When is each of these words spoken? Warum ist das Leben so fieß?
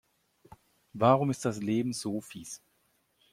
Warum 0.93 1.29
ist 1.29 1.45
das 1.45 1.61
Leben 1.61 1.93
so 1.93 2.21
fieß? 2.21 2.63